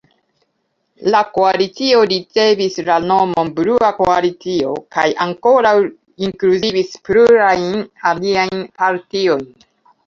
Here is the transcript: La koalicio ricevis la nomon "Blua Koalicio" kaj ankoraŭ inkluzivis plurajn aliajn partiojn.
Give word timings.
La 1.15 1.19
koalicio 1.35 1.99
ricevis 2.13 2.79
la 2.89 2.97
nomon 3.11 3.51
"Blua 3.59 3.91
Koalicio" 3.99 4.75
kaj 4.97 5.07
ankoraŭ 5.29 5.75
inkluzivis 6.31 6.95
plurajn 7.11 7.73
aliajn 8.15 8.67
partiojn. 8.83 9.49